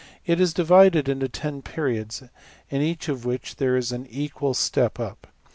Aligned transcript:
It 0.25 0.39
is 0.41 0.51
divided 0.51 1.07
into 1.07 1.29
$10$~periods, 1.29 2.23
in 2.71 2.81
each 2.81 3.07
of 3.07 3.23
which 3.23 3.57
there 3.57 3.77
is 3.77 3.91
an 3.91 4.07
equal 4.07 4.55
step 4.55 4.99
up. 4.99 5.27